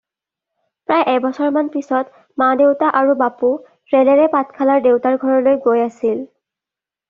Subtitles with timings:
[0.91, 3.53] প্ৰায় এবছৰমান পিছত মা দেউতা আৰু বাপু
[3.97, 6.29] ৰেলেৰে পাঠশালাৰ দেউতাৰ ঘৰলৈ গৈ আছিল।